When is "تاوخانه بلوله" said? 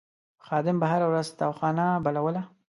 1.39-2.41